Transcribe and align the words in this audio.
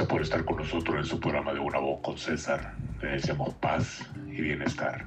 Gracias 0.00 0.14
por 0.14 0.22
estar 0.22 0.44
con 0.46 0.56
nosotros 0.56 0.96
en 0.96 1.04
su 1.04 1.20
programa 1.20 1.52
de 1.52 1.60
Una 1.60 1.78
Voz 1.78 2.00
con 2.00 2.16
César. 2.16 2.72
Le 3.02 3.10
deseamos 3.10 3.52
paz 3.56 4.00
y 4.28 4.40
bienestar. 4.40 5.04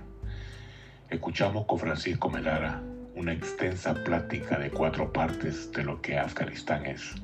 Escuchamos 1.09 1.66
con 1.66 1.80
Francisco 1.80 2.30
Melara 2.30 2.80
una 3.16 3.34
extensa 3.34 3.95
plática 4.04 4.59
de 4.59 4.70
cuatro 4.70 5.12
partes 5.12 5.71
de 5.71 5.84
lo 5.84 6.00
que 6.00 6.20
Afganistán 6.20 6.86
es. 6.86 7.16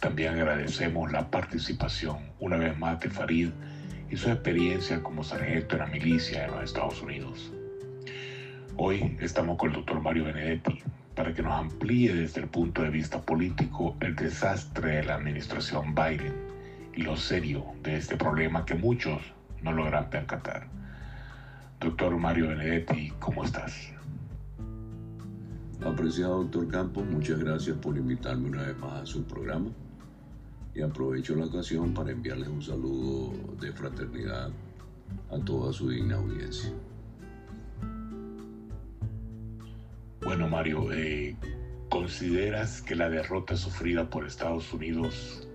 También 0.00 0.34
agradecemos 0.34 1.12
la 1.12 1.30
participación 1.30 2.18
una 2.40 2.56
vez 2.56 2.76
más 2.76 2.98
de 2.98 3.08
Farid 3.08 3.50
y 4.10 4.16
su 4.16 4.28
experiencia 4.28 5.00
como 5.00 5.22
sargento 5.22 5.76
en 5.76 5.82
la 5.82 5.86
milicia 5.86 6.44
en 6.44 6.50
los 6.50 6.64
Estados 6.64 7.00
Unidos. 7.00 7.52
Hoy 8.76 9.16
estamos 9.20 9.58
con 9.58 9.68
el 9.68 9.76
doctor 9.76 10.00
Mario 10.02 10.24
Benedetti 10.24 10.82
para 11.14 11.32
que 11.32 11.42
nos 11.44 11.52
amplíe 11.52 12.12
desde 12.12 12.40
el 12.40 12.48
punto 12.48 12.82
de 12.82 12.90
vista 12.90 13.22
político 13.22 13.96
el 14.00 14.16
desastre 14.16 14.96
de 14.96 15.04
la 15.04 15.14
administración 15.14 15.94
Biden 15.94 16.49
lo 17.00 17.16
serio 17.16 17.64
de 17.82 17.96
este 17.96 18.16
problema 18.16 18.64
que 18.64 18.74
muchos 18.74 19.22
no 19.62 19.72
logran 19.72 20.10
percatar. 20.10 20.68
Doctor 21.80 22.16
Mario 22.16 22.48
Benedetti, 22.48 23.12
¿cómo 23.18 23.44
estás? 23.44 23.92
Apreciado 25.84 26.42
doctor 26.42 26.68
Campos, 26.68 27.06
muchas 27.06 27.38
gracias 27.38 27.76
por 27.78 27.96
invitarme 27.96 28.48
una 28.48 28.62
vez 28.62 28.76
más 28.78 29.02
a 29.02 29.06
su 29.06 29.24
programa 29.24 29.70
y 30.74 30.82
aprovecho 30.82 31.34
la 31.34 31.46
ocasión 31.46 31.94
para 31.94 32.10
enviarles 32.10 32.48
un 32.48 32.62
saludo 32.62 33.32
de 33.60 33.72
fraternidad 33.72 34.50
a 35.30 35.38
toda 35.38 35.72
su 35.72 35.88
digna 35.88 36.16
audiencia. 36.16 36.70
Bueno, 40.22 40.48
Mario, 40.48 40.92
eh, 40.92 41.34
¿consideras 41.88 42.82
que 42.82 42.94
la 42.94 43.08
derrota 43.08 43.56
sufrida 43.56 44.10
por 44.10 44.26
Estados 44.26 44.70
Unidos 44.72 45.48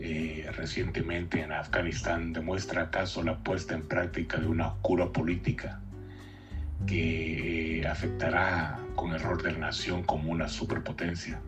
eh, 0.00 0.50
recientemente 0.56 1.42
en 1.42 1.52
Afganistán 1.52 2.32
demuestra 2.32 2.82
acaso 2.82 3.22
la 3.22 3.38
puesta 3.38 3.74
en 3.74 3.82
práctica 3.82 4.38
de 4.38 4.46
una 4.46 4.68
oscura 4.68 5.12
política 5.12 5.80
que 6.86 7.80
eh, 7.80 7.86
afectará 7.86 8.78
con 8.96 9.12
error 9.12 9.42
de 9.42 9.52
la 9.52 9.58
nación 9.58 10.02
como 10.02 10.32
una 10.32 10.48
superpotencia? 10.48 11.40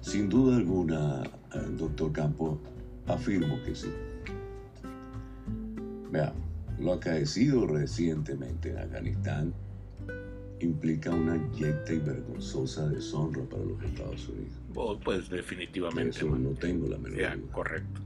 Sin 0.00 0.28
duda 0.28 0.56
alguna, 0.56 1.22
doctor 1.76 2.12
Campo, 2.12 2.60
afirmo 3.06 3.62
que 3.64 3.74
sí. 3.74 3.92
Veamos, 6.10 6.42
lo 6.78 6.92
acaecido 6.92 7.66
recientemente 7.66 8.70
en 8.70 8.78
Afganistán 8.78 9.54
implica 10.60 11.10
una 11.10 11.36
yecta 11.52 11.92
y 11.92 11.98
vergonzosa 11.98 12.88
deshonra 12.88 13.42
para 13.44 13.64
los 13.64 13.82
Estados 13.82 14.28
Unidos. 14.28 14.52
Oh, 14.74 14.98
pues 14.98 15.28
definitivamente. 15.28 16.16
Eso 16.16 16.36
no 16.36 16.50
tengo 16.50 16.88
la 16.88 16.98
menor 16.98 17.18
duda. 17.18 17.52
Correcto. 17.52 18.00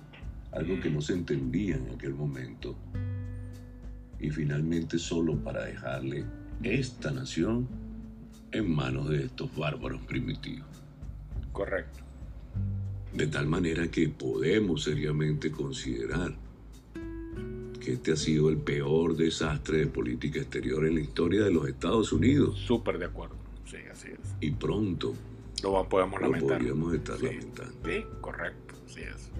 algo 0.53 0.81
que 0.81 0.91
no 0.91 1.01
se 1.01 1.15
entendía 1.15 1.77
en 1.77 1.91
aquel 1.91 2.15
momento, 2.15 2.77
y 4.21 4.31
finalmente 4.31 4.99
solo 4.99 5.37
para 5.37 5.65
dejarle 5.65 6.25
esta 6.63 7.11
nación 7.11 7.67
en 8.53 8.73
manos 8.73 9.09
de 9.09 9.25
estos 9.25 9.55
bárbaros 9.57 10.01
primitivos. 10.03 10.69
Correcto. 11.53 12.01
De 13.13 13.27
tal 13.27 13.47
manera 13.47 13.91
que 13.91 14.09
podemos 14.09 14.85
seriamente 14.85 15.51
considerar 15.51 16.35
que 17.81 17.95
este 17.95 18.13
ha 18.13 18.17
sido 18.17 18.49
el 18.49 18.59
peor 18.59 19.17
desastre 19.17 19.79
de 19.79 19.87
política 19.87 20.39
exterior 20.39 20.87
en 20.87 20.95
la 20.95 21.01
historia 21.01 21.43
de 21.43 21.53
los 21.53 21.67
Estados 21.67 22.13
Unidos. 22.13 22.59
Súper 22.59 22.99
de 22.99 23.07
acuerdo, 23.07 23.35
sí, 23.67 23.79
así 23.91 24.09
es. 24.11 24.37
Y 24.41 24.53
pronto 24.53 25.15
lo 25.63 25.89
podemos 25.89 26.21
lamentar. 26.21 26.59
podríamos 26.59 26.95
estar 26.95 27.21
lamentando. 27.21 27.75
Sí, 27.85 28.05
correcto, 28.21 28.75
así 28.87 29.01
es. 29.01 29.31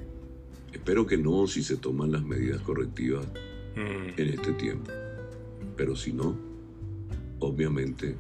Espero 0.73 1.07
que 1.07 1.19
no 1.19 1.47
si 1.47 1.63
se 1.63 1.77
toman 1.77 2.13
las 2.13 2.23
medidas 2.23 2.61
correctivas 2.63 3.27
mm. 3.77 4.21
en 4.21 4.29
este 4.29 4.53
tiempo. 4.55 4.91
Pero 5.77 5.97
si 5.97 6.13
no, 6.13 6.37
obviamente 7.39 8.17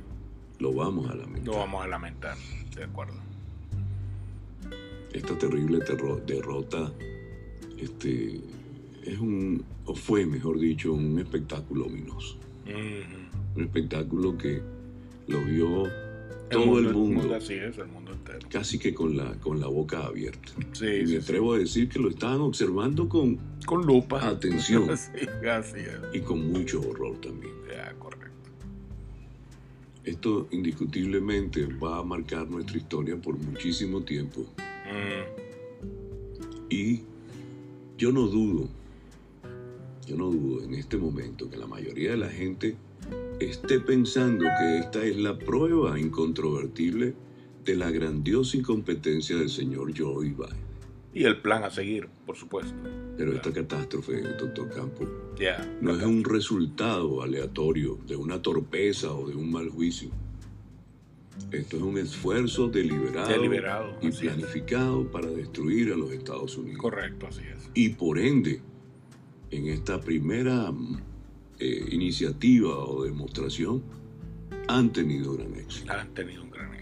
lo 0.58 0.72
vamos 0.72 1.10
a 1.10 1.14
lamentar. 1.14 1.46
Lo 1.46 1.58
vamos 1.58 1.84
a 1.84 1.88
lamentar, 1.88 2.36
de 2.76 2.84
acuerdo. 2.84 3.14
Esta 5.12 5.36
terrible 5.36 5.80
derrota 6.26 6.92
este, 7.78 8.40
es 9.04 9.18
un, 9.18 9.64
o 9.84 9.94
fue 9.94 10.24
mejor 10.24 10.58
dicho, 10.58 10.92
un 10.92 11.18
espectáculo 11.18 11.86
ominoso. 11.86 12.38
Un 13.54 13.62
espectáculo 13.64 14.38
que 14.38 14.62
lo 15.26 15.40
vio 15.42 15.90
todo 16.50 16.78
el 16.78 16.92
mundo, 16.92 17.34
así 17.34 17.54
es, 17.54 17.76
el 17.78 17.88
mundo. 17.88 18.01
Casi 18.50 18.78
que 18.78 18.94
con 18.94 19.16
la, 19.16 19.34
con 19.40 19.60
la 19.60 19.66
boca 19.66 20.04
abierta. 20.04 20.52
Sí, 20.72 20.86
y 20.86 21.06
me 21.06 21.18
atrevo 21.18 21.54
a 21.54 21.58
decir 21.58 21.88
que 21.88 21.98
lo 21.98 22.08
estaban 22.08 22.40
observando 22.40 23.08
con, 23.08 23.38
con 23.66 23.84
lupa. 23.86 24.26
Atención. 24.26 24.96
sí, 24.96 25.26
así 25.48 25.78
es. 25.78 26.00
Y 26.14 26.20
con 26.20 26.50
mucho 26.52 26.80
horror 26.80 27.20
también. 27.20 27.52
Ya, 27.68 27.92
correcto. 27.98 28.50
Esto 30.04 30.48
indiscutiblemente 30.50 31.66
va 31.66 31.98
a 31.98 32.02
marcar 32.02 32.48
nuestra 32.50 32.76
historia 32.76 33.16
por 33.16 33.36
muchísimo 33.38 34.02
tiempo. 34.02 34.40
Mm. 34.40 35.42
Y 36.70 37.02
yo 37.98 38.10
no 38.10 38.26
dudo, 38.26 38.68
yo 40.06 40.16
no 40.16 40.30
dudo 40.30 40.64
en 40.64 40.74
este 40.74 40.96
momento 40.96 41.48
que 41.48 41.56
la 41.56 41.66
mayoría 41.66 42.12
de 42.12 42.16
la 42.16 42.30
gente 42.30 42.76
esté 43.38 43.78
pensando 43.80 44.44
que 44.58 44.78
esta 44.78 45.04
es 45.04 45.16
la 45.16 45.38
prueba 45.38 45.98
incontrovertible 46.00 47.14
de 47.64 47.76
la 47.76 47.90
grandiosa 47.90 48.56
incompetencia 48.56 49.36
del 49.36 49.50
señor 49.50 49.92
Joe 49.96 50.28
Biden. 50.28 50.72
Y 51.14 51.24
el 51.24 51.40
plan 51.42 51.62
a 51.64 51.70
seguir, 51.70 52.08
por 52.24 52.36
supuesto. 52.36 52.74
Pero 53.16 53.32
esta 53.34 53.52
catástrofe, 53.52 54.22
doctor 54.38 54.70
Campo, 54.70 55.06
no 55.80 55.94
es 55.94 56.02
un 56.02 56.24
resultado 56.24 57.22
aleatorio 57.22 57.98
de 58.06 58.16
una 58.16 58.40
torpeza 58.40 59.12
o 59.12 59.28
de 59.28 59.36
un 59.36 59.50
mal 59.50 59.68
juicio. 59.68 60.10
Esto 61.50 61.76
es 61.76 61.82
un 61.82 61.98
esfuerzo 61.98 62.68
deliberado, 62.68 63.28
deliberado 63.28 63.96
y 64.00 64.10
planificado 64.10 65.10
para 65.10 65.28
destruir 65.28 65.92
a 65.92 65.96
los 65.96 66.12
Estados 66.12 66.56
Unidos. 66.56 66.80
Correcto, 66.80 67.26
así 67.26 67.42
es. 67.42 67.70
Y 67.74 67.90
por 67.90 68.18
ende, 68.18 68.60
en 69.50 69.66
esta 69.68 70.00
primera 70.00 70.72
eh, 71.58 71.88
iniciativa 71.90 72.76
o 72.78 73.04
demostración 73.04 73.82
han 74.68 74.92
tenido 74.92 75.34
gran 75.34 75.54
éxito. 75.54 75.92
Han 75.92 76.12
tenido 76.14 76.42
un 76.42 76.50
gran 76.50 76.74
éxito, 76.74 76.81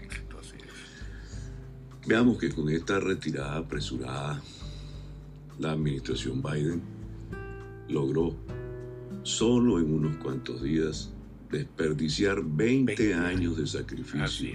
Veamos 2.07 2.39
que 2.39 2.49
con 2.49 2.67
esta 2.69 2.99
retirada 2.99 3.57
apresurada, 3.57 4.41
la 5.59 5.71
administración 5.71 6.41
Biden 6.41 6.81
logró 7.87 8.35
solo 9.21 9.79
en 9.79 9.93
unos 9.93 10.17
cuantos 10.17 10.63
días 10.63 11.11
desperdiciar 11.51 12.41
20, 12.43 13.13
años. 13.13 13.57
de 13.57 13.67
sacrificio. 13.67 14.49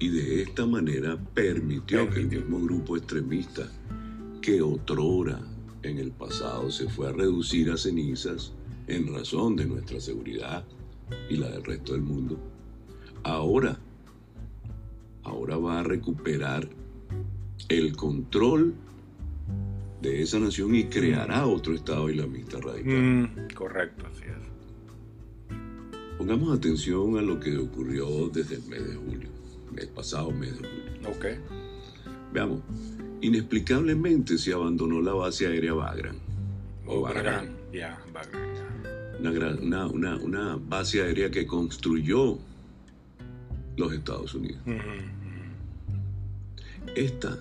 Y 0.00 0.08
de 0.08 0.42
esta 0.42 0.66
manera 0.66 1.16
permitió 1.34 2.08
que 2.10 2.20
el 2.20 2.28
mismo 2.28 2.60
grupo 2.60 2.96
extremista 2.96 3.70
que 4.40 4.60
otrora 4.62 5.40
en 5.82 5.98
el 5.98 6.10
pasado 6.10 6.70
se 6.70 6.88
fue 6.88 7.08
a 7.08 7.12
reducir 7.12 7.70
a 7.70 7.76
cenizas 7.76 8.52
en 8.88 9.12
razón 9.12 9.54
de 9.54 9.66
nuestra 9.66 10.00
seguridad 10.00 10.64
y 11.28 11.36
la 11.36 11.50
del 11.50 11.64
resto 11.64 11.92
del 11.92 12.02
mundo, 12.02 12.38
ahora, 13.22 13.78
ahora 15.28 15.56
va 15.56 15.80
a 15.80 15.82
recuperar 15.82 16.68
el 17.68 17.94
control 17.96 18.74
de 20.02 20.22
esa 20.22 20.38
nación 20.38 20.74
y 20.74 20.84
creará 20.84 21.46
otro 21.46 21.74
Estado 21.74 22.08
islamista 22.10 22.58
radical. 22.60 22.94
Mm, 22.94 23.54
correcto, 23.54 24.06
así 24.12 24.24
es. 24.24 25.56
Pongamos 26.16 26.56
atención 26.56 27.16
a 27.18 27.22
lo 27.22 27.38
que 27.38 27.56
ocurrió 27.56 28.28
desde 28.28 28.56
el 28.56 28.62
mes 28.66 28.86
de 28.88 28.94
julio, 28.96 29.28
el 29.76 29.88
pasado 29.88 30.30
mes 30.32 30.50
de 30.60 30.68
julio. 30.68 31.08
Ok. 31.10 31.26
Veamos, 32.32 32.60
inexplicablemente 33.20 34.36
se 34.38 34.52
abandonó 34.52 35.00
la 35.00 35.12
base 35.14 35.46
aérea 35.46 35.74
Bagram. 35.74 36.16
O 36.86 37.00
Bagram. 37.02 37.46
Ya, 37.72 37.98
Bagram. 38.12 38.42
Una, 39.20 39.30
gran- 39.32 39.58
una, 39.64 39.86
una- 39.86 40.16
una 40.16 40.56
base 40.56 41.02
aérea 41.02 41.30
que 41.30 41.46
construyó 41.46 42.38
los 43.76 43.92
Estados 43.92 44.34
Unidos. 44.34 44.60
Ujú. 44.66 44.76
Esta, 46.96 47.36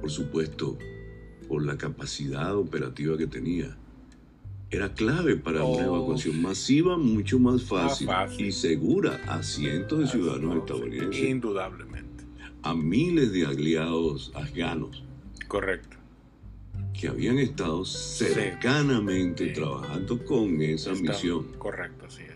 por 0.00 0.10
supuesto, 0.10 0.78
por 1.48 1.64
la 1.64 1.76
capacidad 1.76 2.56
operativa 2.56 3.16
que 3.16 3.26
tenía, 3.26 3.76
era 4.70 4.94
clave 4.94 5.36
para 5.36 5.64
una 5.64 5.90
Oh, 5.90 5.96
evacuación 5.96 6.40
masiva 6.40 6.96
mucho 6.96 7.38
más 7.38 7.62
fácil, 7.64 8.06
fácil. 8.06 8.46
y 8.46 8.52
segura 8.52 9.20
a 9.26 9.42
cientos 9.42 9.98
de 10.00 10.06
ciudadanos 10.06 10.54
No, 10.54 10.60
estadounidenses, 10.60 11.22
Indudablemente. 11.28 12.24
a 12.62 12.74
miles 12.74 13.32
de 13.32 13.44
aliados 13.44 14.32
afganos 14.34 15.04
Correcto. 15.46 15.96
que 16.98 17.08
habían 17.08 17.38
estado 17.38 17.84
cercanamente 17.84 19.48
Sí. 19.48 19.52
trabajando 19.52 20.24
con 20.24 20.62
esa 20.62 20.92
Está- 20.92 21.12
misión, 21.12 21.48
Correcto, 21.58 22.06
así 22.06 22.22
es. 22.22 22.32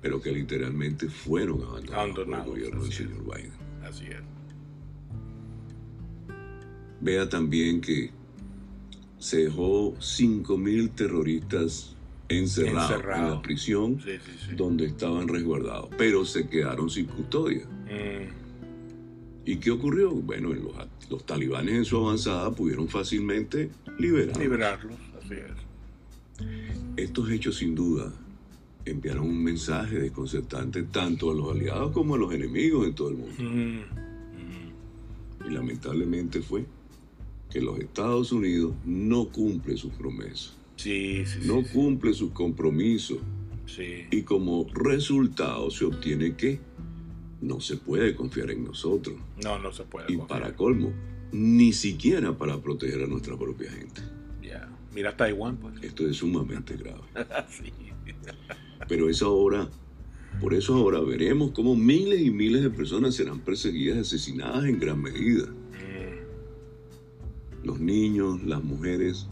pero 0.00 0.20
que 0.22 0.30
literalmente 0.30 1.08
fueron 1.08 1.62
abandonados, 1.62 1.92
Abandonados, 2.04 2.46
por 2.46 2.56
el 2.58 2.64
gobierno 2.64 2.84
del 2.84 2.92
señor 2.92 3.24
Biden. 3.24 3.52
Así 3.82 4.04
es. 4.06 4.20
Vea 7.00 7.28
también 7.28 7.80
que 7.80 8.10
se 9.18 9.44
dejó 9.44 9.94
5.000 9.96 10.94
terroristas 10.94 11.96
encerrados, 12.28 13.02
en 13.16 13.30
la 13.30 13.42
prisión 13.42 14.00
Sí, 14.00 14.12
sí, 14.24 14.32
sí. 14.50 14.54
donde 14.56 14.86
estaban 14.86 15.28
resguardados, 15.28 15.88
pero 15.98 16.24
se 16.24 16.48
quedaron 16.48 16.88
sin 16.90 17.06
custodia. 17.06 17.64
Mm, 17.86 18.28
¿Y 19.46 19.56
qué 19.56 19.70
ocurrió? 19.70 20.10
Bueno, 20.12 20.52
los, 20.52 20.72
los 21.10 21.24
talibanes 21.26 21.74
en 21.74 21.84
su 21.84 21.96
avanzada 21.96 22.50
pudieron 22.54 22.88
fácilmente 22.88 23.70
liberarlos. 23.98 24.38
liberarlos, 24.38 24.98
así 25.22 25.34
es. 25.34 26.46
Estos 26.96 27.30
hechos 27.30 27.56
sin 27.56 27.74
duda 27.74 28.12
enviaron 28.84 29.26
un 29.26 29.42
mensaje 29.42 29.98
desconcertante 29.98 30.82
tanto 30.84 31.30
a 31.30 31.34
los 31.34 31.50
aliados 31.50 31.92
como 31.92 32.14
a 32.14 32.18
los 32.18 32.32
enemigos 32.32 32.86
en 32.86 32.94
todo 32.94 33.08
el 33.10 33.16
mundo. 33.16 33.34
Mm, 33.42 33.80
mm. 33.80 35.46
Y 35.48 35.50
lamentablemente 35.50 36.42
fue 36.42 36.64
que 37.50 37.60
los 37.60 37.78
Estados 37.80 38.32
Unidos 38.32 38.74
no 38.84 39.28
cumple 39.28 39.76
sus 39.76 39.92
promesas, 39.92 40.56
Sí, 40.76 41.24
sí, 41.26 41.40
no 41.44 41.62
sí, 41.62 41.68
cumple 41.72 42.14
sus 42.14 42.30
compromisos 42.32 43.18
Sí. 43.66 44.06
y 44.10 44.22
como 44.22 44.66
resultado 44.72 45.70
se 45.70 45.84
obtiene 45.84 46.34
que 46.36 46.58
no 47.40 47.60
se 47.60 47.76
puede 47.76 48.14
confiar 48.14 48.50
en 48.50 48.64
nosotros. 48.64 49.16
No, 49.42 49.58
no 49.58 49.72
se 49.72 49.84
puede. 49.84 50.12
Y 50.12 50.16
confiar. 50.16 50.40
para 50.42 50.56
colmo, 50.56 50.92
ni 51.32 51.72
siquiera 51.72 52.36
para 52.36 52.60
proteger 52.60 53.02
a 53.02 53.06
nuestra 53.06 53.36
propia 53.38 53.70
gente. 53.70 54.00
Ya. 54.42 54.68
Mira 54.94 55.16
Taiwán, 55.16 55.56
pues. 55.56 55.74
Esto 55.82 56.06
es 56.08 56.16
sumamente 56.16 56.76
grave. 56.76 57.02
Pero 58.88 59.08
es 59.08 59.22
ahora, 59.22 59.68
por 60.40 60.54
eso 60.54 60.74
ahora 60.74 61.00
veremos 61.00 61.52
cómo 61.52 61.76
miles 61.76 62.20
y 62.20 62.30
miles 62.30 62.62
de 62.62 62.70
personas 62.70 63.14
serán 63.14 63.40
perseguidas 63.40 63.96
y 63.98 64.00
asesinadas 64.00 64.64
en 64.64 64.78
gran 64.80 65.00
medida. 65.00 65.46
Niños, 67.94 68.42
las 68.44 68.62
mujeres 68.62 69.26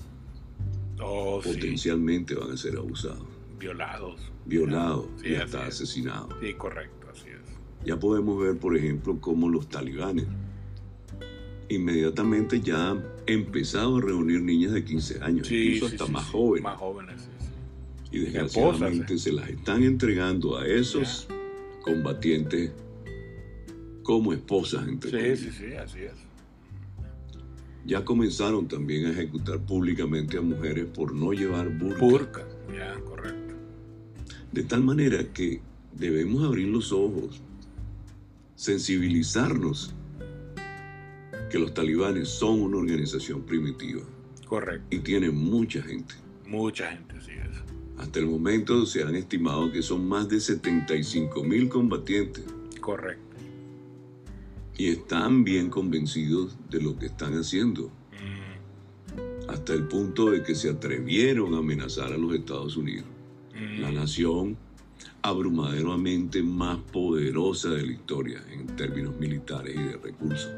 Oh, 1.00 1.40
sí. 1.43 1.50
potencialmente 1.50 2.34
van 2.34 2.50
a 2.50 2.56
ser 2.56 2.76
abusados, 2.76 3.22
Violados. 3.60 4.20
violados 4.46 5.06
Sí, 5.22 5.28
y 5.28 5.34
hasta 5.37 5.69
es. 5.69 5.75
asesinados. 5.75 6.34
Sí, 6.43 6.55
correcto, 6.55 7.06
así 7.12 7.28
es. 7.28 7.87
Ya 7.87 7.96
podemos 8.00 8.43
ver, 8.43 8.58
por 8.58 8.76
ejemplo, 8.76 9.16
cómo 9.20 9.49
los 9.49 9.69
talibanes 9.69 10.26
inmediatamente 11.69 12.60
ya 12.60 12.90
han 12.90 13.05
empezado 13.26 13.99
a 13.99 14.00
reunir 14.00 14.40
niñas 14.40 14.72
de 14.72 14.84
15 14.84 15.20
años, 15.22 15.46
Sí, 15.46 15.75
incluso 15.75 15.94
hasta 15.94 16.06
más 16.12 16.25
jóvenes. 16.26 16.64
Más 16.64 16.78
jóvenes, 16.78 17.20
sí, 17.20 17.28
sí. 18.11 18.16
Y 18.16 18.19
desgraciadamente 18.20 19.14
¿eh? 19.14 19.19
se 19.19 19.32
las 19.32 19.49
están 19.50 19.84
entregando 19.84 20.56
a 20.58 20.66
esos 20.66 21.28
combatientes 21.82 22.72
como 24.02 24.32
esposas, 24.32 24.88
entre 24.88 25.37
Sí, 25.37 25.44
sí, 25.44 25.52
sí, 25.56 25.75
así 25.75 26.00
es. 26.00 26.14
Ya 27.88 28.05
comenzaron 28.05 28.69
también 28.69 29.06
a 29.06 29.12
ejecutar 29.12 29.61
públicamente 29.61 30.37
a 30.37 30.43
mujeres 30.43 30.85
por 30.94 31.14
no 31.14 31.32
llevar 31.32 31.70
burka. 31.70 31.99
Burka. 31.99 32.46
Ya, 32.76 32.94
correcto. 33.00 33.55
De 34.52 34.62
tal 34.62 34.85
manera 34.85 35.25
que 35.32 35.62
debemos 35.94 36.44
abrir 36.44 36.69
los 36.69 36.93
ojos, 36.93 37.40
sensibilizarnos 38.56 39.94
que 41.50 41.58
los 41.58 41.73
talibanes 41.73 42.29
son 42.29 42.61
una 42.61 42.76
organización 42.76 43.40
primitiva 43.40 44.02
Correcto. 44.46 44.87
y 44.94 44.99
tienen 44.99 45.35
mucha 45.35 45.81
gente. 45.81 46.14
Mucha 46.46 46.90
gente, 46.90 47.17
así 47.17 47.32
es. 47.32 47.56
Hasta 47.96 48.19
el 48.19 48.26
momento 48.26 48.85
se 48.85 49.02
han 49.02 49.14
estimado 49.14 49.73
que 49.73 49.81
son 49.81 50.06
más 50.06 50.29
de 50.29 50.40
75 50.40 51.43
mil 51.43 51.70
combatientes 51.70 52.44
Correcto. 52.82 53.27
Y 54.78 54.86
están 54.86 55.44
bien 55.44 55.69
convencidos 55.69 56.56
de 56.70 56.80
lo 56.80 56.98
que 56.98 57.06
están 57.06 57.34
haciendo, 57.34 57.90
Mm, 58.12 59.50
hasta 59.50 59.75
el 59.75 59.84
punto 59.84 60.30
de 60.30 60.42
que 60.42 60.54
se 60.54 60.70
atrevieron 60.70 61.54
a 61.54 61.58
amenazar 61.58 62.12
a 62.12 62.16
los 62.16 62.35
Estados 62.35 62.76
Unidos, 62.76 63.06
mm. 63.54 63.80
la 63.80 63.92
nación 63.92 64.56
abrumadoramente 65.23 66.42
más 66.42 66.78
poderosa 66.92 67.70
de 67.70 67.87
la 67.87 67.92
historia 67.92 68.42
en 68.50 68.66
términos 68.76 69.18
militares 69.18 69.75
y 69.76 69.82
de 69.82 69.97
recursos. 69.97 70.50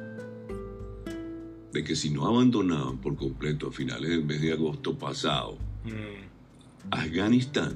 De 1.73 1.85
que 1.85 1.97
si 1.97 2.11
no 2.11 2.27
abandonaban 2.27 2.99
por 2.99 3.17
completo 3.17 3.69
a 3.69 3.73
finales 3.73 4.11
del 4.11 4.25
mes 4.25 4.41
de 4.41 4.53
agosto 4.53 4.97
pasado 4.97 5.57
Mm, 5.85 6.91
Afganistán, 6.91 7.75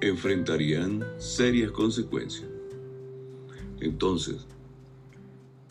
enfrentarían 0.00 1.04
serias 1.18 1.70
consecuencias. 1.70 2.48
Entonces, 3.80 4.46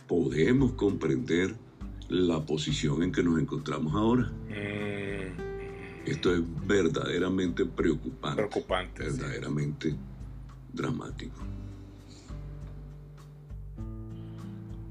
podemos 0.09 0.71
comprender 0.73 1.55
la 2.09 2.39
posición 2.43 3.03
en 3.03 3.11
que 3.11 3.21
nos 3.23 3.39
encontramos 3.39 3.93
ahora. 3.93 4.23
mm, 4.49 6.09
Esto 6.09 6.33
es 6.33 6.41
verdaderamente 6.65 7.63
preocupante, 7.65 8.37
Preocupante. 8.43 9.11
sí. 9.11 9.17
verdaderamente 9.19 9.95
dramático. 10.73 11.39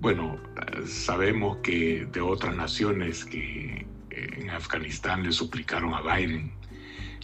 Bueno, 0.00 0.38
sabemos 0.86 1.56
que 1.58 2.06
de 2.12 2.20
otras 2.20 2.54
naciones 2.54 3.24
que 3.24 3.84
eh, 4.10 4.28
en 4.36 4.50
Afganistán 4.50 5.24
le 5.24 5.32
suplicaron 5.32 5.92
a 5.94 6.00
Biden 6.02 6.52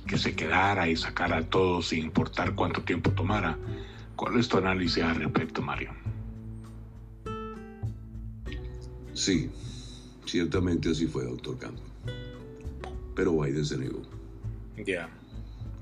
que 0.09 0.19
se 0.19 0.35
quedara 0.35 0.89
y 0.89 0.97
sacara 0.97 1.39
a 1.39 1.43
todos 1.49 1.89
sin 1.89 2.05
importar 2.07 2.55
cuánto 2.57 2.83
tiempo 2.83 3.11
tomara. 3.13 3.57
¿Cuál 4.17 4.39
es 4.41 4.49
tu 4.49 4.59
análisis 4.59 5.03
al 5.05 5.15
respecto, 5.17 5.63
Mario? 5.63 5.93
Sí, 9.15 9.49
ciertamente 10.27 10.91
así 10.91 11.07
fue, 11.07 11.25
doctor 11.25 11.59
Campos. 11.59 11.83
Pero 13.15 13.41
Biden 13.41 13.65
se 13.65 13.79
negó. 13.79 14.03
Ya. 14.85 15.09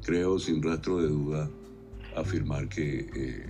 Creo 0.05 0.39
sin 0.39 0.63
rastro 0.63 1.01
de 1.01 1.09
duda 1.09 1.49
afirmar 2.17 2.69
que 2.69 3.09
eh, 3.15 3.47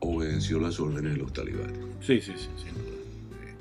obedeció 0.00 0.60
las 0.60 0.78
órdenes 0.78 1.12
de 1.14 1.18
los 1.18 1.32
talibanes. 1.32 1.78
Sí, 2.00 2.20
sí, 2.20 2.32
sí, 2.36 2.48
sin 2.56 2.74
duda. 2.74 2.92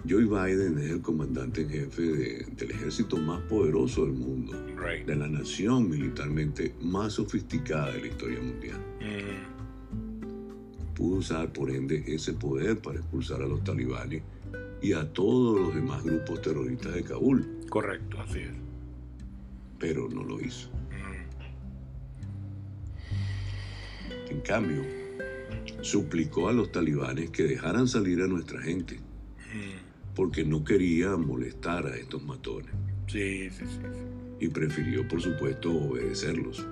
Joe 0.08 0.26
Biden 0.26 0.78
es 0.80 0.92
el 0.92 1.02
comandante 1.02 1.62
en 1.62 1.70
jefe 1.70 2.02
de- 2.02 2.46
del 2.58 2.72
ejército 2.72 3.18
más 3.18 3.40
poderoso 3.44 4.04
del 4.06 4.14
mundo, 4.14 4.54
Right. 4.76 5.06
de 5.06 5.16
la 5.16 5.28
nación 5.28 5.90
militarmente 5.90 6.74
más 6.82 7.14
sofisticada 7.14 7.92
de 7.94 8.02
la 8.02 8.08
historia 8.08 8.40
mundial. 8.42 8.80
Mm, 9.00 9.52
Pudo 10.96 11.16
usar, 11.18 11.52
por 11.54 11.72
ende, 11.72 12.04
ese 12.08 12.34
poder 12.34 12.78
para 12.80 13.00
expulsar 13.00 13.42
a 13.42 13.48
los 13.48 13.64
talibanes 13.64 14.22
y 14.82 14.94
a 14.94 15.12
todos 15.14 15.60
los 15.60 15.76
demás 15.76 16.04
grupos 16.04 16.42
terroristas 16.42 16.94
de 16.96 17.04
Kabul, 17.04 17.48
correcto, 17.70 18.20
así 18.22 18.40
es. 18.40 18.52
pero 19.80 20.08
no 20.10 20.24
lo 20.24 20.40
hizo. 20.42 20.70
Mm, 20.70 21.22
En 24.32 24.42
cambio, 24.42 24.84
suplicó 25.82 26.48
a 26.50 26.54
los 26.54 26.72
talibanes 26.72 27.30
que 27.32 27.44
dejaran 27.44 27.88
salir 27.88 28.22
a 28.22 28.28
nuestra 28.28 28.62
gente 28.62 28.98
Mm. 29.54 30.16
porque 30.16 30.44
no 30.46 30.64
quería 30.64 31.18
molestar 31.18 31.86
a 31.88 31.96
estos 31.98 32.24
matones 32.24 32.72
Sí, 33.08 33.50
sí, 33.50 33.66
sí. 33.66 33.78
sí. 33.82 34.46
y 34.46 34.48
prefirió, 34.48 35.06
por 35.08 35.22
supuesto, 35.22 35.72
obedecerlos. 35.74 36.66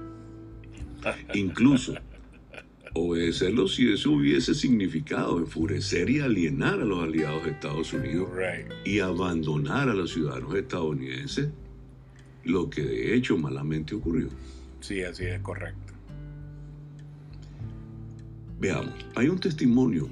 Incluso 1.34 1.96
obedecerlos 2.93 3.75
si 3.75 3.91
eso 3.91 4.12
hubiese 4.12 4.53
significado 4.55 5.38
enfurecer 5.39 6.10
y 6.10 6.19
alienar 6.19 6.75
a 6.81 6.86
los 6.86 7.03
aliados 7.03 7.43
de 7.46 7.51
Estados 7.51 7.93
Unidos 7.93 8.29
Right. 8.36 8.72
y 8.86 9.00
abandonar 9.00 9.89
a 9.89 9.93
los 9.93 10.12
ciudadanos 10.13 10.55
estadounidenses, 10.55 11.50
lo 12.43 12.69
que 12.69 12.81
de 12.84 13.15
hecho 13.15 13.38
malamente 13.38 13.96
ocurrió. 13.96 14.29
Sí, 14.81 15.03
así 15.03 15.25
es 15.25 15.39
correcto. 15.41 15.93
Veamos, 18.60 18.93
hay 19.15 19.27
un 19.29 19.39
testimonio 19.39 20.08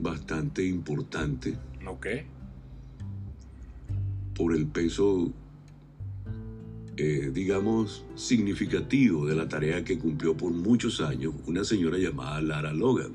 bastante 0.00 0.64
importante 0.64 1.56
Ok. 1.86 2.06
por 4.34 4.54
el 4.54 4.66
peso, 4.66 5.32
eh, 6.98 7.30
digamos, 7.32 8.04
significativo 8.16 9.26
de 9.26 9.34
la 9.36 9.48
tarea 9.48 9.84
que 9.84 9.98
cumplió 9.98 10.36
por 10.36 10.50
muchos 10.52 11.00
años 11.00 11.32
una 11.46 11.62
señora 11.64 11.96
llamada 11.96 12.40
Lara 12.42 12.72
Logan. 12.72 13.14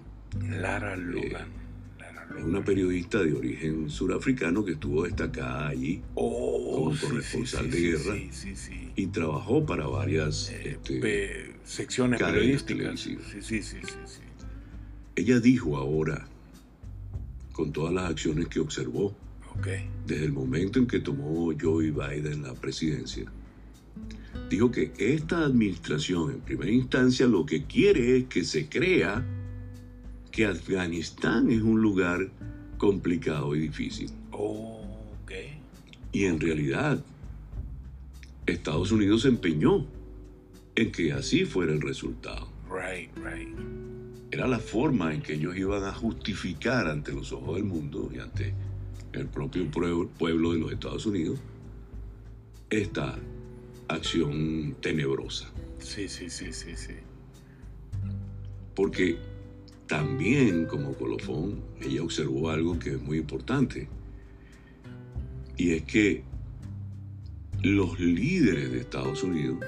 Lara 0.49 0.95
Logan. 0.95 1.47
Lara 1.99 2.23
Es 2.23 2.29
Logan. 2.29 2.45
una 2.45 2.63
periodista 2.63 3.21
de 3.21 3.33
origen 3.33 3.89
surafricano 3.89 4.63
que 4.63 4.71
estuvo 4.73 5.03
destacada 5.03 5.67
allí 5.67 6.01
Oh, 6.15 6.75
como 6.75 6.95
sí, 6.95 7.05
corresponsal 7.05 7.65
sí, 7.65 7.69
de 7.71 7.81
guerra. 7.81 8.15
Y 8.95 9.07
trabajó 9.07 9.65
para 9.65 9.85
varias... 9.87 10.49
Eh, 10.51 10.71
este, 10.71 10.99
pe- 10.99 11.53
secciones 11.63 12.19
periodísticas. 12.21 12.99
Sí, 12.99 13.17
sí, 13.41 13.61
sí, 13.61 13.77
ella 15.15 15.39
dijo 15.39 15.77
ahora, 15.77 16.25
con 17.51 17.71
todas 17.71 17.93
las 17.93 18.09
acciones 18.09 18.47
que 18.47 18.59
observó, 18.59 19.15
desde 20.07 20.25
el 20.25 20.31
momento 20.31 20.79
en 20.79 20.87
que 20.87 20.99
tomó 20.99 21.53
Joe 21.59 21.91
Biden 21.91 22.41
la 22.41 22.53
presidencia, 22.55 23.25
dijo 24.53 24.69
que 24.69 24.93
esta 24.99 25.43
administración 25.43 26.31
en 26.31 26.39
primera 26.41 26.71
instancia 26.71 27.25
lo 27.25 27.43
que 27.45 27.63
quiere 27.63 28.17
es 28.17 28.25
que 28.25 28.43
se 28.43 28.69
crea 28.69 29.25
que 30.31 30.45
Afganistán 30.45 31.49
es 31.51 31.61
un 31.63 31.81
lugar 31.81 32.29
complicado 32.77 33.55
y 33.55 33.61
difícil. 33.61 34.11
Oh, 34.31 34.81
ok. 35.23 35.31
Y 36.11 36.25
en 36.25 36.39
realidad, 36.39 37.03
Estados 38.45 38.91
Unidos 38.91 39.23
se 39.23 39.29
empeñó 39.29 39.87
en 40.75 40.91
que 40.91 41.13
así 41.13 41.45
fuera 41.45 41.73
el 41.73 41.81
resultado. 41.81 42.47
Right, 42.69 43.09
right. 43.17 43.57
Era 44.29 44.47
la 44.47 44.59
forma 44.59 45.15
en 45.15 45.21
que 45.21 45.33
ellos 45.33 45.57
iban 45.57 45.83
a 45.83 45.93
justificar 45.93 46.87
ante 46.87 47.11
los 47.11 47.31
ojos 47.31 47.55
del 47.55 47.65
mundo 47.65 48.11
y 48.13 48.19
ante 48.19 48.53
el 49.13 49.27
propio 49.27 49.67
pueblo 49.69 50.53
de 50.53 50.59
los 50.59 50.71
Estados 50.71 51.05
Unidos 51.07 51.39
esta 52.69 53.17
acción 53.87 54.75
tenebrosa. 54.81 55.51
Sí, 55.79 56.07
sí, 56.07 56.29
sí, 56.29 56.53
sí, 56.53 56.75
sí. 56.75 56.93
Porque 58.75 59.17
también 59.87 60.65
como 60.65 60.93
colofón, 60.93 61.61
ella 61.81 62.03
observó 62.03 62.49
algo 62.49 62.79
que 62.79 62.91
es 62.91 63.01
muy 63.01 63.17
importante. 63.17 63.87
Y 65.57 65.71
es 65.71 65.83
que 65.83 66.23
los 67.61 67.99
líderes 67.99 68.71
de 68.71 68.79
Estados 68.79 69.23
Unidos 69.23 69.59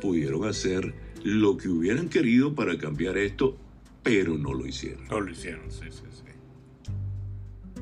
pudieron 0.00 0.44
hacer 0.44 0.94
lo 1.24 1.56
que 1.56 1.68
hubieran 1.68 2.08
querido 2.08 2.54
para 2.54 2.78
cambiar 2.78 3.18
esto, 3.18 3.56
pero 4.02 4.38
no 4.38 4.54
lo 4.54 4.66
hicieron. 4.66 5.06
No 5.08 5.20
lo 5.20 5.32
hicieron, 5.32 5.70
sí, 5.70 5.86
sí, 5.90 6.04
sí. 6.10 6.92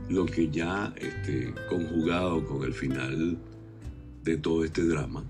Lo 0.08 0.24
que 0.24 0.50
ya 0.50 0.94
este, 0.96 1.52
conjugado 1.68 2.46
con 2.46 2.64
el 2.64 2.72
final 2.72 3.36
de 4.22 4.36
todo 4.38 4.64
este 4.64 4.84
drama, 4.84 5.24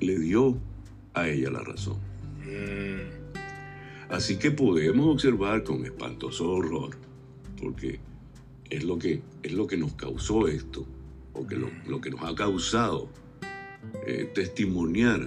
le 0.00 0.18
dio 0.18 0.58
a 1.14 1.28
ella 1.28 1.50
la 1.50 1.60
razón. 1.60 1.96
Mm, 2.44 3.16
Así 4.08 4.36
que 4.36 4.52
podemos 4.52 5.06
observar 5.08 5.64
con 5.64 5.84
espantoso 5.84 6.48
horror, 6.48 6.96
porque 7.60 7.98
es 8.70 8.84
lo 8.84 8.98
que, 8.98 9.22
es 9.42 9.52
lo 9.52 9.66
que 9.66 9.76
nos 9.76 9.94
causó 9.94 10.46
esto, 10.46 10.86
o 11.32 11.46
que 11.46 11.56
lo, 11.56 11.68
lo 11.88 12.00
que 12.00 12.10
nos 12.10 12.22
ha 12.22 12.34
causado 12.34 13.08
eh, 14.06 14.30
testimoniar 14.32 15.26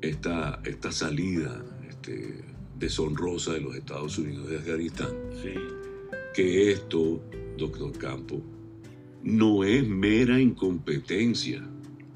esta, 0.00 0.60
esta 0.64 0.90
salida 0.90 1.64
este, 1.88 2.42
deshonrosa 2.78 3.52
de 3.52 3.60
los 3.60 3.76
Estados 3.76 4.18
Unidos 4.18 4.50
de 4.50 4.58
Afganistán, 4.58 5.14
sí. 5.40 5.54
que 6.34 6.72
esto, 6.72 7.22
doctor 7.56 7.92
Campo, 7.96 8.42
no 9.22 9.62
es 9.62 9.86
mera 9.86 10.40
incompetencia, 10.40 11.64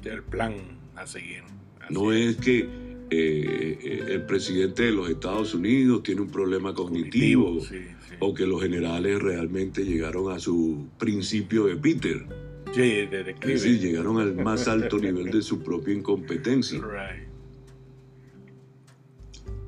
El 0.05 0.23
plan 0.25 0.78
a 1.01 1.07
seguir. 1.07 1.43
Así 1.81 1.95
no 1.95 2.13
es 2.13 2.37
que 2.37 2.59
eh, 2.61 2.69
eh, 3.11 4.05
el 4.09 4.23
presidente 4.27 4.83
de 4.85 4.93
los 4.93 5.09
Estados 5.09 5.55
Unidos 5.55 6.03
tiene 6.03 6.21
un 6.21 6.31
problema 6.31 6.75
cognitivo, 6.75 7.61
sí, 7.61 7.77
sí. 8.09 8.15
o 8.21 8.35
que 8.35 8.47
los 8.47 8.61
generales 8.63 9.19
realmente 9.21 9.85
llegaron 9.85 10.31
a 10.31 10.39
su 10.39 10.89
principio 10.99 11.65
de 11.65 11.77
Peter, 11.77 12.27
Sí, 12.75 12.81
de 12.83 13.31
es 13.31 13.41
decir, 13.41 13.81
llegaron 13.81 14.19
al 14.19 14.35
más 14.35 14.69
alto 14.69 14.99
nivel 15.01 15.31
de 15.31 15.41
su 15.41 15.63
propia 15.63 15.95
incompetencia, 15.95 16.79
Right. 16.81 17.29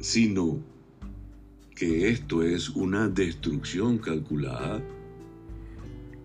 sino 0.01 0.63
que 1.75 2.11
esto 2.11 2.43
es 2.43 2.69
una 2.69 3.09
destrucción 3.09 3.97
calculada 3.99 4.83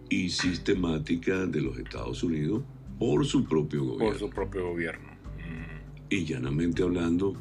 y 0.09 0.29
sistemática 0.29 1.45
de 1.45 1.61
los 1.61 1.77
Estados 1.79 2.23
Unidos 2.23 2.63
por 2.99 3.25
su 3.25 3.45
propio 3.45 3.83
gobierno. 3.83 4.05
Por 4.05 4.19
su 4.19 4.29
propio 4.29 4.69
gobierno. 4.69 5.09
Mm, 5.09 5.97
Y 6.09 6.25
llanamente 6.25 6.83
hablando, 6.83 7.33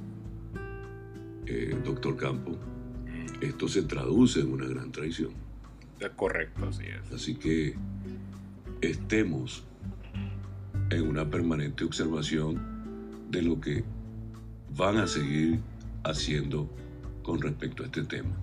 eh, 1.46 1.76
doctor 1.84 2.16
Campo, 2.16 2.52
mm. 2.52 3.44
esto 3.44 3.68
se 3.68 3.82
traduce 3.82 4.40
en 4.40 4.52
una 4.52 4.66
gran 4.66 4.90
traición. 4.90 5.32
Es 6.00 6.11
correcto, 6.11 6.68
así 6.68 6.84
es. 6.84 7.12
Así 7.12 7.34
que 7.37 7.75
estemos 8.80 9.64
en 10.90 11.08
una 11.08 11.28
permanente 11.28 11.84
observación 11.84 12.61
de 13.30 13.42
lo 13.42 13.61
que 13.61 13.84
van 14.76 14.99
a 14.99 15.06
seguir 15.06 15.61
haciendo 16.04 16.68
con 17.23 17.40
respecto 17.40 17.82
a 17.82 17.87
este 17.87 18.04
tema. 18.04 18.37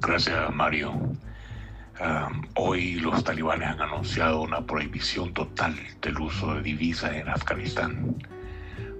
Gracias, 0.00 0.54
Mario. 0.54 0.92
Ah, 2.00 2.28
hoy 2.56 2.94
los 2.94 3.22
talibanes 3.22 3.68
han 3.68 3.80
anunciado 3.80 4.42
una 4.42 4.66
prohibición 4.66 5.32
total 5.32 5.76
del 6.02 6.18
uso 6.18 6.54
de 6.54 6.62
divisas 6.62 7.12
en 7.12 7.28
Afganistán. 7.28 8.16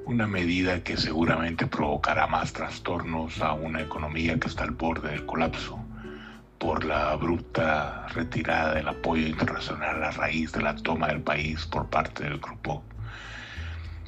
Una 0.04 0.28
medida 0.28 0.80
que 0.84 0.96
seguramente 0.96 1.66
provocará 1.66 2.28
más 2.28 2.52
trastornos 2.52 3.40
a 3.42 3.52
una 3.52 3.80
economía 3.80 4.38
que 4.38 4.46
está 4.46 4.62
al 4.62 4.70
borde 4.70 5.10
del 5.10 5.26
colapso 5.26 5.80
por 6.58 6.84
la 6.84 7.10
abrupta 7.10 8.06
retirada 8.14 8.74
del 8.74 8.86
apoyo 8.86 9.26
internacional 9.26 10.04
a 10.04 10.12
raíz 10.12 10.52
de 10.52 10.62
la 10.62 10.76
toma 10.76 11.08
del 11.08 11.20
país 11.20 11.66
por 11.66 11.90
parte 11.90 12.22
del 12.22 12.38
grupo. 12.38 12.84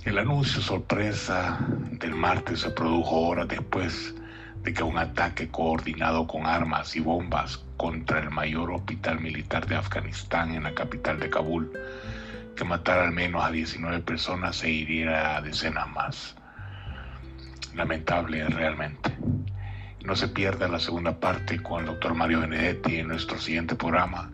El 0.04 0.16
anuncio 0.16 0.62
sorpresa 0.62 1.58
del 1.90 2.14
martes 2.14 2.60
se 2.60 2.70
produjo 2.70 3.16
horas 3.22 3.48
después 3.48 4.14
de 4.62 4.72
que 4.72 4.84
un 4.84 4.96
ataque 4.96 5.48
coordinado 5.48 6.28
con 6.28 6.46
armas 6.46 6.94
y 6.94 7.00
bombas 7.00 7.65
contra 7.76 8.20
el 8.20 8.30
mayor 8.30 8.70
hospital 8.70 9.20
militar 9.20 9.66
de 9.66 9.76
Afganistán 9.76 10.54
en 10.54 10.64
la 10.64 10.74
capital 10.74 11.20
de 11.20 11.30
Kabul, 11.30 11.72
que 12.54 12.64
matara 12.64 13.04
al 13.04 13.12
menos 13.12 13.44
a 13.44 13.50
19 13.50 14.00
personas 14.00 14.62
e 14.64 14.70
hiriera 14.70 15.36
a 15.36 15.42
decenas 15.42 15.88
más. 15.90 16.36
Lamentable 17.74 18.44
realmente. 18.48 19.16
No 20.04 20.16
se 20.16 20.28
pierda 20.28 20.68
la 20.68 20.78
segunda 20.78 21.18
parte 21.18 21.62
con 21.62 21.80
el 21.80 21.86
doctor 21.86 22.14
Mario 22.14 22.40
Benedetti 22.40 22.96
en 22.96 23.08
nuestro 23.08 23.38
siguiente 23.38 23.74
programa. 23.74 24.30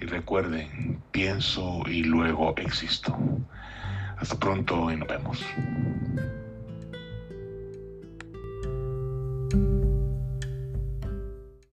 Y 0.00 0.06
recuerden, 0.06 1.02
pienso 1.10 1.82
y 1.86 2.04
luego 2.04 2.54
existo. 2.56 3.16
Hasta 4.16 4.38
pronto 4.38 4.90
y 4.90 4.96
nos 4.96 5.08
vemos. 5.08 5.44